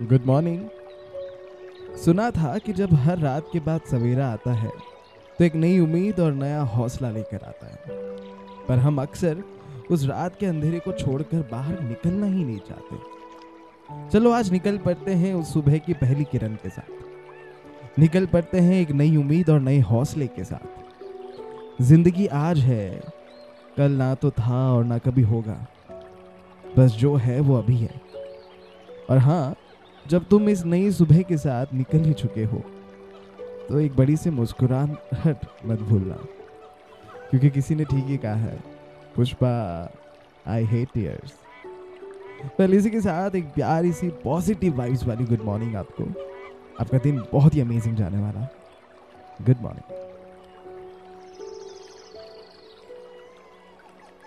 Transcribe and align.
Good 0.00 0.26
morning 0.26 1.96
सुना 2.04 2.30
था 2.30 2.56
कि 2.58 2.72
जब 2.72 2.92
हर 2.94 3.18
रात 3.18 3.46
के 3.52 3.60
बाद 3.60 3.80
सवेरा 3.90 4.26
आता 4.26 4.52
है 4.52 4.70
तो 5.38 5.44
एक 5.44 5.54
नई 5.54 5.78
उम्मीद 5.80 6.20
और 6.20 6.32
नया 6.32 6.60
हौसला 6.74 7.10
लेकर 7.10 7.44
आता 7.44 7.66
है। 7.66 7.96
पर 8.68 8.78
हम 8.78 9.00
अक्सर 9.02 9.42
उस 9.90 10.04
रात 10.06 10.36
के 10.40 10.46
अंधेरे 10.46 10.78
को 10.78 10.92
छोड़कर 10.92 11.42
बाहर 11.52 11.80
निकलना 11.80 12.26
ही 12.26 12.44
नहीं 12.44 12.58
चाहते। 12.68 14.10
चलो 14.10 14.32
आज 14.32 14.52
निकल 14.52 14.78
पड़ते 14.78 15.14
हैं 15.14 15.34
उस 15.34 15.52
सुबह 15.52 15.78
की 15.78 15.92
पहली 15.94 16.24
किरण 16.24 16.54
के 16.54 16.68
साथ। 16.68 17.98
निकल 17.98 18.26
पड़ते 18.26 18.60
हैं 18.60 18.80
एक 18.80 18.90
नई 18.92 19.16
उम्मीद 19.16 19.50
और 19.50 19.60
नए 19.60 19.78
हौसले 19.82 20.26
के 20.28 20.44
साथ। 20.44 21.82
ज़िंदगी 21.82 22.26
आज 22.26 22.58
है, 22.60 22.90
कल 23.76 23.92
ना 23.92 24.14
तो 24.14 24.30
था 24.30 24.66
और 24.72 24.84
ना 24.84 24.98
कभी 24.98 25.22
होगा। 25.22 25.64
बस 26.78 26.90
जो 26.90 27.14
है 27.16 27.40
वो 27.40 27.58
अभी 27.58 27.76
है। 27.76 28.00
और 29.10 29.18
हाँ 29.18 29.56
जब 30.10 30.24
तुम 30.24 30.48
इस 30.48 30.64
नई 30.64 30.90
सुबह 30.92 31.22
के 31.22 31.36
साथ 31.38 31.74
निकल 31.74 32.04
ही 32.04 32.12
चुके 32.14 32.44
हो 32.44 32.62
तो 33.68 33.80
एक 33.80 33.96
बड़ी 33.96 34.16
सी 34.16 34.30
मुस्कुराहट 34.30 35.44
मत 35.66 35.80
भूलना, 35.80 36.14
क्योंकि 37.30 37.50
किसी 37.50 37.74
ने 37.74 37.84
ठीक 37.84 38.04
ही 38.06 38.16
कहा 38.16 38.34
है। 38.34 38.58
पुष्पा 39.16 39.50
आई 40.46 40.64
हेट 40.64 40.88
टीयर्स 40.94 41.32
पहले 42.48 42.76
इसी 42.76 42.90
के 42.90 43.00
साथ 43.00 43.34
एक 43.36 43.52
प्यारी 43.54 43.92
सी 43.92 44.08
पॉजिटिव 44.24 44.76
वाइब्स 44.78 45.06
वाली 45.06 45.24
गुड 45.26 45.44
मॉर्निंग 45.44 45.76
आपको। 45.76 46.04
आपका 46.80 46.98
दिन 46.98 47.22
बहुत 47.32 47.54
ही 47.54 47.60
अमेजिंग 47.60 47.96
जाने 47.96 48.18
वाला। 48.18 48.48
Good 49.40 49.62
morning 49.62 49.97